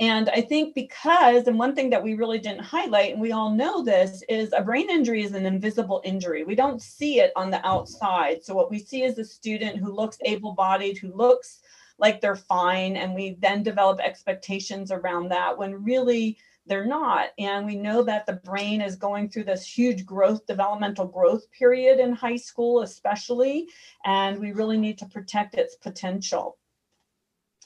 [0.00, 3.50] And I think because, and one thing that we really didn't highlight, and we all
[3.50, 6.44] know this, is a brain injury is an invisible injury.
[6.44, 8.42] We don't see it on the outside.
[8.42, 11.60] So what we see is a student who looks able bodied, who looks
[11.98, 12.96] like they're fine.
[12.96, 17.30] And we then develop expectations around that when really they're not.
[17.38, 22.00] And we know that the brain is going through this huge growth, developmental growth period
[22.00, 23.68] in high school, especially.
[24.04, 26.56] And we really need to protect its potential.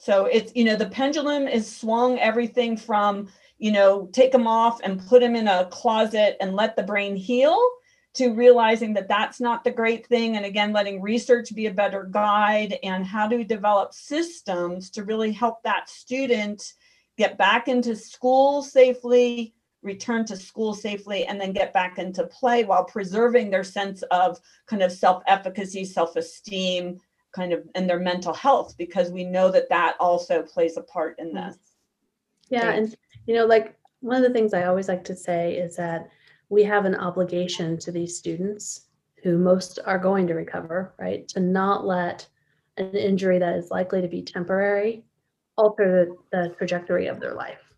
[0.07, 3.27] So it's, you know, the pendulum is swung everything from,
[3.59, 7.17] you know, take them off and put them in a closet and let the brain
[7.17, 7.59] heal
[8.15, 10.37] to realizing that that's not the great thing.
[10.37, 15.33] And again, letting research be a better guide and how to develop systems to really
[15.33, 16.75] help that student
[17.19, 22.63] get back into school safely, return to school safely, and then get back into play
[22.63, 24.39] while preserving their sense of
[24.69, 27.01] kind of self efficacy, self esteem,
[27.37, 31.19] kind of, and their mental health, because we know that that also plays a part
[31.19, 31.49] in Mm-hmm.
[31.49, 31.59] this.
[32.49, 32.95] Yeah, and
[33.27, 36.09] you know, like one of the things I always like to say is that
[36.49, 38.87] we have an obligation to these students
[39.23, 41.27] who most are going to recover, right?
[41.29, 42.29] To not let
[42.77, 45.05] an injury that is likely to be temporary
[45.57, 45.87] alter
[46.33, 47.73] the, the trajectory of their life,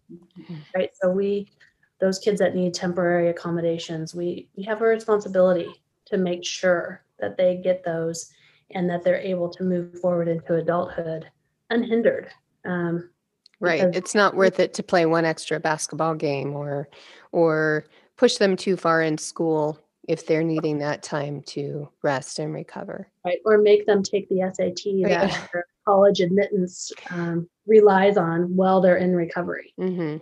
[0.75, 0.91] right?
[1.01, 1.49] So we,
[2.01, 5.69] those kids that need temporary accommodations, we we have a responsibility
[6.07, 8.31] to make sure that they get those
[8.73, 11.31] and that they're able to move forward into adulthood
[11.71, 12.29] unhindered.
[12.65, 13.11] Um,
[13.61, 13.93] Right.
[13.93, 16.89] It's not worth it to play one extra basketball game or
[17.33, 22.55] or push them too far in school if they're needing that time to rest and
[22.55, 23.09] recover.
[23.25, 23.39] right?
[23.45, 25.11] Or make them take the SAT Right.
[25.21, 29.75] that their college admittance um, relies on while they're in recovery.
[29.77, 30.19] hmm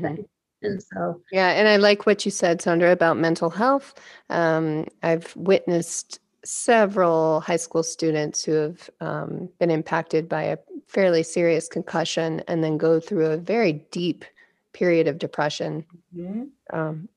[0.00, 0.28] thing.
[0.62, 3.94] And so, Yeah, and I like what you said, Sandra, about mental health.
[4.30, 11.22] Um, I've witnessed several high school students who have um, been impacted by a fairly
[11.22, 14.24] serious concussion and then go through a very deep
[14.72, 16.50] period of depression Mhm.
[16.72, 17.08] um,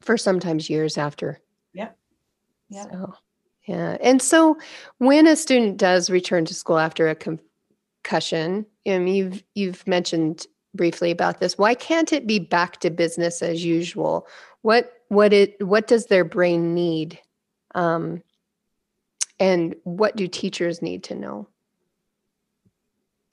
[0.00, 1.38] for sometimes years after.
[1.72, 1.90] Yeah.
[2.70, 2.90] Yep.
[2.90, 3.14] So,
[3.66, 3.96] yeah.
[4.00, 4.58] And so
[4.98, 11.10] when a student does return to school after a concussion, um, you've you've mentioned briefly
[11.10, 11.58] about this.
[11.58, 14.26] Why can't it be back to business as usual?
[14.62, 17.18] What what it what does their brain need?
[17.74, 18.22] Um,
[19.40, 21.48] and what do teachers need to know?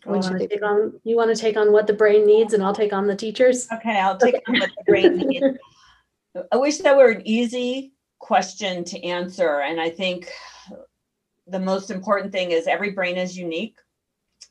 [0.05, 2.63] you want to take on you want to take on what the brain needs, and
[2.63, 3.67] I'll take on the teachers.
[3.71, 5.57] Okay, I'll take on what the brain needs.
[6.51, 9.61] I wish that were an easy question to answer.
[9.61, 10.29] And I think
[11.45, 13.77] the most important thing is every brain is unique.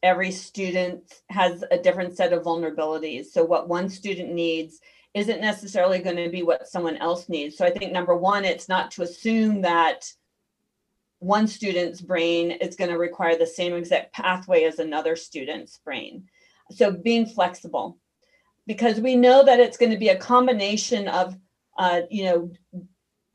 [0.03, 3.27] Every student has a different set of vulnerabilities.
[3.27, 4.81] So, what one student needs
[5.15, 7.57] isn't necessarily going to be what someone else needs.
[7.57, 10.11] So, I think number one, it's not to assume that
[11.19, 16.29] one student's brain is going to require the same exact pathway as another student's brain.
[16.73, 17.99] So, being flexible
[18.67, 21.37] because we know that it's going to be a combination of
[21.79, 22.51] uh, you know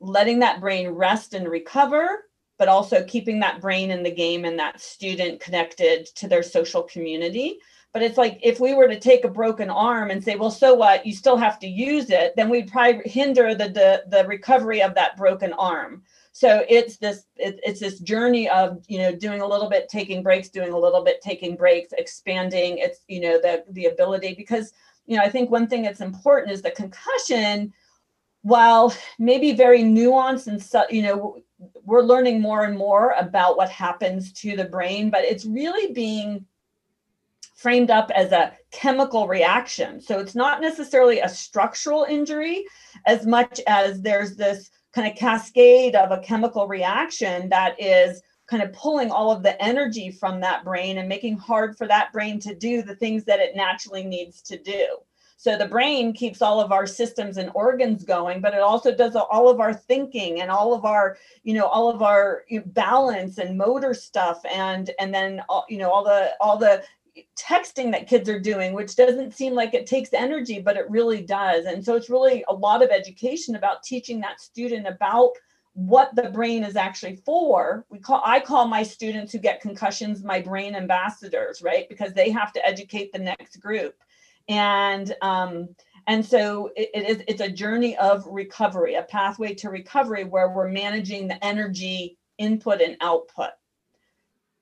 [0.00, 2.24] letting that brain rest and recover
[2.58, 6.82] but also keeping that brain in the game and that student connected to their social
[6.82, 7.58] community
[7.92, 10.74] but it's like if we were to take a broken arm and say well so
[10.74, 11.04] what?
[11.04, 14.94] You still have to use it then we'd probably hinder the the, the recovery of
[14.94, 16.02] that broken arm.
[16.32, 20.22] So it's this it, it's this journey of you know doing a little bit taking
[20.22, 22.78] breaks doing a little bit taking breaks expanding.
[22.78, 24.72] It's you know the the ability because
[25.06, 27.72] you know i think one thing that's important is the concussion
[28.42, 31.38] while maybe very nuanced and so you know
[31.84, 36.44] we're learning more and more about what happens to the brain but it's really being
[37.62, 40.00] framed up as a chemical reaction.
[40.00, 42.64] So it's not necessarily a structural injury
[43.06, 48.62] as much as there's this kind of cascade of a chemical reaction that is kind
[48.62, 52.40] of pulling all of the energy from that brain and making hard for that brain
[52.40, 54.86] to do the things that it naturally needs to do.
[55.36, 59.16] So the brain keeps all of our systems and organs going, but it also does
[59.16, 63.58] all of our thinking and all of our, you know, all of our balance and
[63.58, 66.84] motor stuff, and and then all, you know all the all the
[67.36, 71.22] texting that kids are doing, which doesn't seem like it takes energy, but it really
[71.22, 71.66] does.
[71.66, 75.32] And so it's really a lot of education about teaching that student about
[75.74, 77.86] what the brain is actually for.
[77.90, 81.88] We call I call my students who get concussions my brain ambassadors, right?
[81.88, 83.94] Because they have to educate the next group
[84.48, 85.68] and um,
[86.06, 90.48] and so it, it is it's a journey of recovery a pathway to recovery where
[90.48, 93.50] we're managing the energy input and output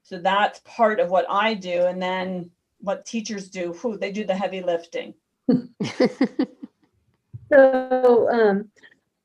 [0.03, 2.51] so that's part of what i do and then
[2.83, 5.15] what teachers do, who they do the heavy lifting
[7.53, 8.71] So, um,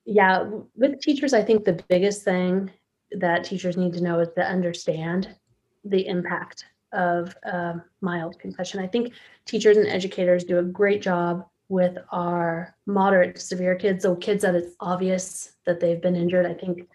[0.05, 2.71] yeah, with teachers, I think the biggest thing
[3.11, 5.35] that teachers need to know is to understand
[5.83, 8.79] the impact of um, mild concussion.
[8.79, 9.13] I think
[9.45, 14.03] teachers and educators do a great job with our moderate to severe kids.
[14.03, 16.87] So, kids that it's obvious that they've been injured, I think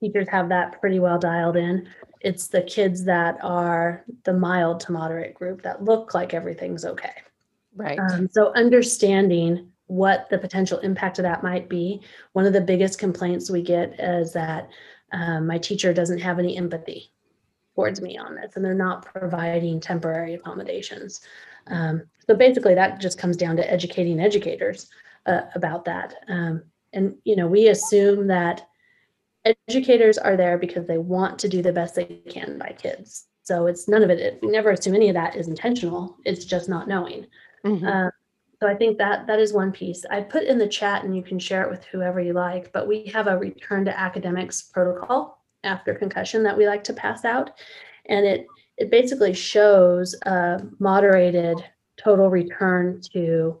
[0.00, 1.88] teachers have that pretty well dialed in.
[2.20, 7.14] It's the kids that are the mild to moderate group that look like everything's okay.
[7.74, 7.98] right.
[7.98, 12.00] Um, so understanding what the potential impact of that might be.
[12.32, 14.68] One of the biggest complaints we get is that
[15.12, 17.12] um, my teacher doesn't have any empathy
[17.74, 21.20] towards me on this, and they're not providing temporary accommodations.
[21.68, 24.88] Um, so basically, that just comes down to educating educators
[25.26, 26.14] uh, about that.
[26.28, 26.62] Um,
[26.92, 28.66] and you know, we assume that
[29.68, 33.26] educators are there because they want to do the best they can by kids.
[33.42, 34.38] So it's none of it.
[34.42, 36.16] We never assume any of that is intentional.
[36.24, 37.26] It's just not knowing.
[37.64, 37.86] Mhm.
[37.86, 38.10] Uh,
[38.60, 40.04] so I think that that is one piece.
[40.06, 42.88] I put in the chat and you can share it with whoever you like, but
[42.88, 47.50] we have a return to academics protocol after concussion that we like to pass out.
[48.06, 48.46] And it
[48.78, 51.64] it basically shows a moderated
[51.96, 53.60] total return to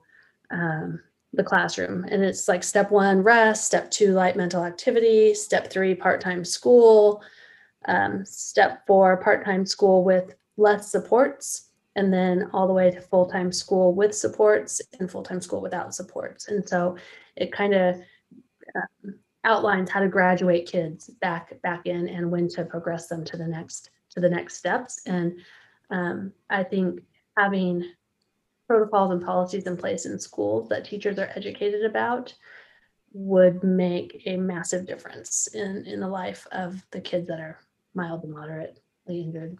[0.50, 1.00] um,
[1.36, 2.04] the classroom.
[2.10, 7.22] And it's like step one, rest, step two, light mental activity, step three, part-time school,
[7.86, 13.52] um, step four, part-time school with less supports, and then all the way to full-time
[13.52, 16.48] school with supports and full-time school without supports.
[16.48, 16.96] And so
[17.36, 17.96] it kind of
[18.74, 19.14] um,
[19.44, 23.46] outlines how to graduate kids back back in and when to progress them to the
[23.46, 25.00] next to the next steps.
[25.06, 25.38] And
[25.90, 27.02] um, I think
[27.36, 27.84] having
[28.66, 32.34] protocols and policies in place in schools that teachers are educated about
[33.12, 37.58] would make a massive difference in in the life of the kids that are
[37.94, 39.56] mild to moderately injured.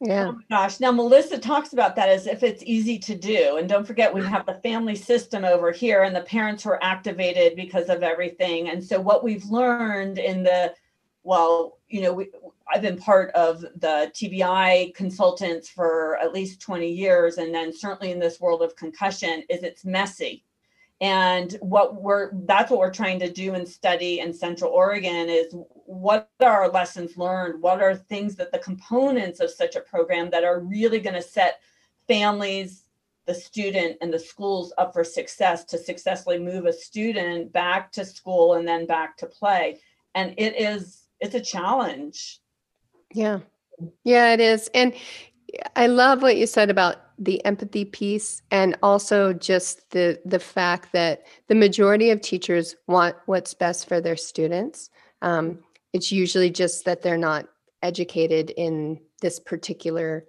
[0.00, 0.28] Yeah.
[0.28, 0.80] Oh my gosh.
[0.80, 3.58] Now, Melissa talks about that as if it's easy to do.
[3.58, 7.54] And don't forget, we have the family system over here, and the parents were activated
[7.54, 8.70] because of everything.
[8.70, 10.74] And so, what we've learned in the
[11.22, 12.30] well, you know, we,
[12.72, 17.38] I've been part of the TBI consultants for at least 20 years.
[17.38, 20.44] And then, certainly in this world of concussion, is it's messy
[21.00, 25.54] and what we're that's what we're trying to do and study in central oregon is
[25.86, 30.30] what are our lessons learned what are things that the components of such a program
[30.30, 31.60] that are really going to set
[32.06, 32.84] families
[33.26, 38.04] the student and the schools up for success to successfully move a student back to
[38.04, 39.78] school and then back to play
[40.14, 42.40] and it is it's a challenge
[43.12, 43.40] Yeah.
[44.04, 44.68] Yeah, it is.
[44.74, 44.94] And
[45.76, 50.92] I love what you said about the empathy piece and also just the the fact
[50.92, 54.90] that the majority of teachers want what's best for their students.
[55.22, 55.60] Um,
[55.92, 57.46] it's usually just that they're not
[57.82, 60.24] educated in this particular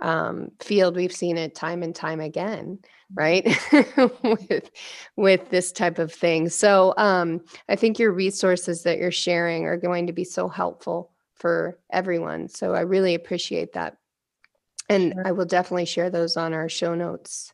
[0.00, 0.96] um, field.
[0.96, 2.78] We've seen it time and time again,
[3.14, 3.46] right?
[4.22, 4.70] with
[5.16, 6.48] with this type of thing.
[6.48, 11.10] So um, I think your resources that you're sharing are going to be so helpful
[11.34, 12.48] for everyone.
[12.48, 13.96] So I really appreciate that.
[14.88, 15.26] And Sure.
[15.26, 17.52] I will definitely share those on our show notes.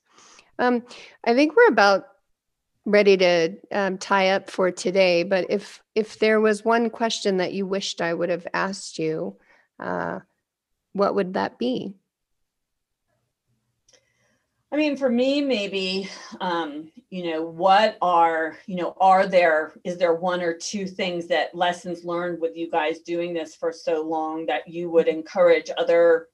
[0.59, 0.85] Um,
[1.25, 2.05] I think we're about
[2.85, 5.23] ready to um, tie up for today.
[5.23, 9.37] But if if there was one question that you wished I would have asked you,
[9.79, 10.21] uh,
[10.93, 11.95] what would that be?
[14.71, 16.11] I mean, for me, maybe,
[16.43, 21.27] um, you know, what are, you know, are there, is there one or two things
[21.29, 25.71] that lessons learned with you guys doing this for so long that you would encourage
[25.79, 26.29] other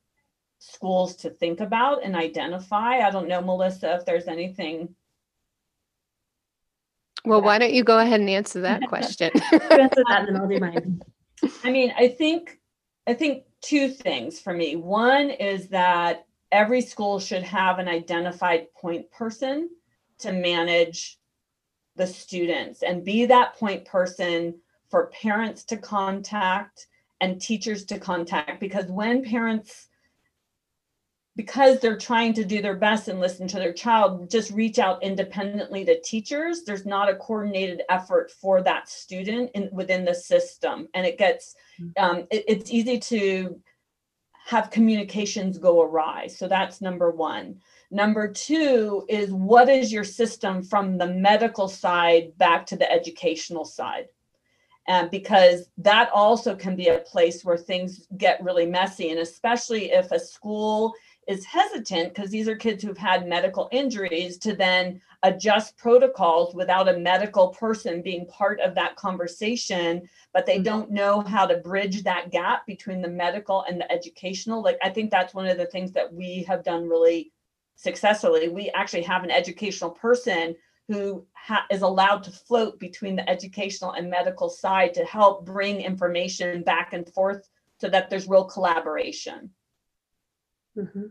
[0.58, 2.98] schools to think about and identify?
[2.98, 4.96] I don't know, Melissa, if there's anything.
[7.24, 9.30] Well, why don't you go ahead and answer that question?
[9.52, 11.00] Answer that and I'll do mine.
[11.64, 12.58] I mean, I think,
[13.06, 14.74] I think two things for me.
[14.74, 19.68] One is that every school should have an identified point person
[20.20, 21.18] to manage
[21.96, 24.54] the students and be that point person
[24.88, 26.86] for parents to contact
[27.20, 28.60] and teachers to contact.
[28.60, 29.88] Because when parents
[31.36, 35.02] because they're trying to do their best and listen to their child just reach out
[35.02, 40.86] independently to teachers there's not a coordinated effort for that student in within the system.
[40.94, 41.56] And it gets
[41.96, 43.60] um, it- it's easy to
[44.44, 46.26] have communications go awry.
[46.26, 47.60] So that's number one.
[47.90, 53.64] Number two is what is your system from the medical side back to the educational
[53.64, 54.08] side?
[54.86, 59.92] And because that also can be a place where things get really messy and especially
[59.92, 60.92] if a school
[61.28, 66.88] is hesitant because these are kids who've had medical injuries to then adjust protocols without
[66.88, 70.08] a medical person being part of that conversation.
[70.32, 70.64] But they Mhm.
[70.64, 74.62] don't know how to bridge that gap between the medical and the educational.
[74.62, 77.32] Like i think that's one of the things that we have done really
[77.76, 78.48] successfully.
[78.48, 80.56] We actually have an educational person
[80.88, 85.80] who ha- is allowed to float between the educational and medical side to help bring
[85.80, 87.48] information back and forth
[87.80, 89.50] so that there's real collaboration
[90.76, 91.10] Mhm.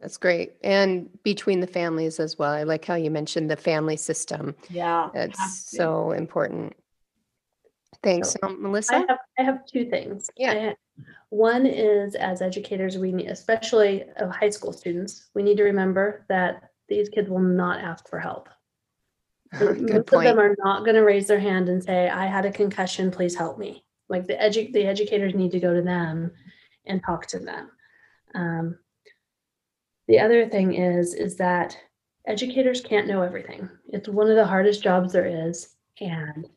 [0.00, 0.54] That's great.
[0.64, 2.50] And between the families as well.
[2.52, 4.54] I like how you mentioned the family system.
[4.70, 5.76] yeah That's has to.
[5.76, 6.74] so important.
[8.02, 8.94] Thanks, So, Um, I Melissa.
[9.08, 10.30] have I have two things.
[10.36, 10.52] Yeah.
[10.52, 15.64] I One is as educators, we need, especially of high school students, we need to
[15.64, 18.48] remember that these kids will not ask for help.
[19.60, 20.38] Most Good of them point.
[20.38, 23.58] are not going to raise their hand and say, "I had a concussion, please help
[23.58, 26.32] me." Like the edu- the educators need to go to them
[26.86, 27.70] and talk to them.
[28.34, 28.78] Um,
[30.08, 31.76] the other thing is is that
[32.26, 33.68] educators can't know everything.
[33.88, 36.48] It's one of the hardest jobs there is, and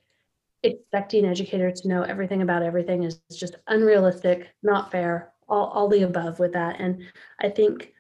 [0.64, 6.04] expecting educators to know everything about everything is just unrealistic, not fair, all, all the
[6.04, 6.80] above with that.
[6.80, 7.04] And
[7.42, 7.94] I think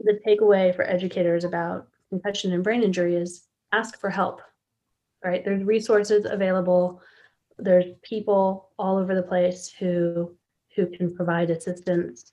[0.00, 4.40] the takeaway for educators about concussion and brain injury is ask for help,
[5.24, 5.44] right?
[5.44, 7.02] There's resources available.
[7.58, 10.36] There's people all over the place who
[10.74, 12.32] who can provide assistance.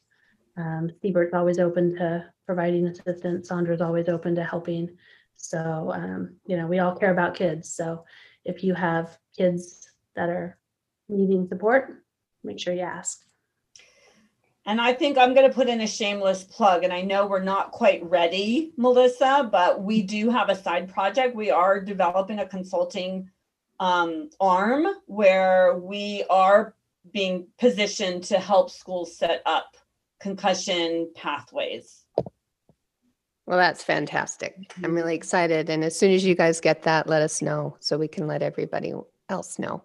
[0.56, 3.48] Um, CBIRT's always open to providing assistance.
[3.48, 4.98] Sandra's always open to helping.
[5.36, 7.74] So, um, you know, we all care about kids.
[7.74, 8.06] So
[8.46, 10.58] if you have kids that are
[11.10, 12.04] needing support,
[12.44, 13.24] make sure you ask.
[14.66, 16.84] And I think I'm going to put in a shameless plug.
[16.84, 21.36] And I know we're not quite ready, Melissa, but we do have a side project.
[21.36, 23.30] We are developing a consulting
[23.80, 26.76] um, arm where we are
[27.12, 29.76] being positioned to help schools set up
[30.24, 32.06] concussion pathways.
[33.46, 34.56] Well, that's fantastic.
[34.82, 35.70] I'm really excited.
[35.70, 38.42] And as soon as you guys get that, let us know so we can let
[38.42, 38.94] everybody
[39.28, 39.84] else know.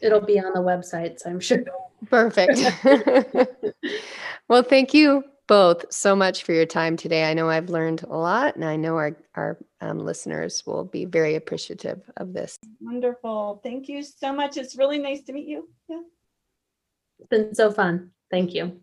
[0.00, 1.64] It'll be on the websites, I'm sure.
[2.08, 2.60] Perfect.
[4.48, 7.28] well, thank you both so much for your time today.
[7.28, 11.04] I know I've learned a lot, and I know our, our um, listeners will be
[11.04, 12.56] very appreciative of this.
[12.80, 13.60] Wonderful.
[13.64, 14.56] Thank you so much.
[14.56, 15.68] It's really nice to meet you.
[15.88, 16.02] Yeah.
[17.18, 18.12] It's been so fun.
[18.30, 18.80] Thank you.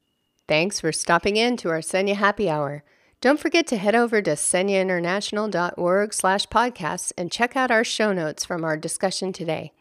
[0.48, 2.84] Thanks for stopping in to our SENIA Happy Hour.
[3.20, 8.46] Don't forget to head over to seniainternational.org slash podcasts and check out our show notes
[8.46, 9.74] from our discussion today.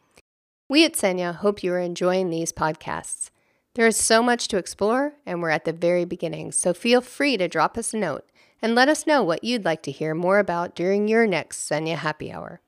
[0.68, 3.30] We at SENIA hope you are enjoying these podcasts.
[3.74, 7.36] There is so much to explore, and we're at the very beginning, so feel free
[7.36, 8.24] to drop us a note
[8.60, 11.96] and let us know what you'd like to hear more about during your next SENIA
[11.96, 12.60] Happy Hour.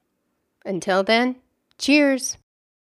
[0.64, 1.36] Until then,
[1.78, 2.36] cheers!